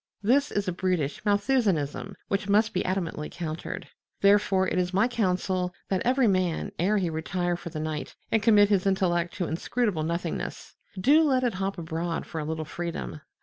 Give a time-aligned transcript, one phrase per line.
[0.23, 3.87] This is a brutish Malthusianism which must be adamantly countered.
[4.19, 8.41] Therefore it is my counsel that every man, ere he retire for the night and
[8.41, 13.21] commit his intellect to inscrutable nothingness, do let it hop abroad for a little freedom.